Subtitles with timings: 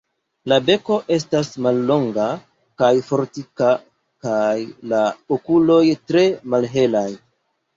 [0.51, 2.25] La beko estas mallonga
[2.83, 3.69] kaj fortika
[4.27, 4.57] kaj
[4.95, 5.03] la
[5.37, 6.25] okuloj tre
[6.57, 7.09] malhelaj.